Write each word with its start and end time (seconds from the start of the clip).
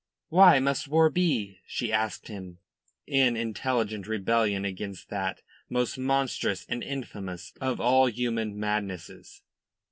"Why 0.29 0.57
must 0.57 0.87
war 0.87 1.11
be?" 1.11 1.59
she 1.67 1.93
asked 1.93 2.27
him, 2.27 2.57
in 3.05 3.37
intelligent 3.37 4.07
rebellion 4.07 4.65
against 4.65 5.09
that 5.09 5.43
most 5.69 5.95
monstrous 5.99 6.65
and 6.67 6.83
infamous 6.83 7.53
of 7.61 7.79
all 7.79 8.07
human 8.07 8.59
madnesses. 8.59 9.43